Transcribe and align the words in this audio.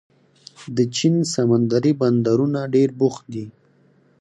د 0.75 0.77
چین 0.95 1.15
سمندري 1.33 1.91
بندرونه 2.01 2.59
ډېر 2.73 2.89
بوخت 2.99 3.23
دي. 3.33 3.45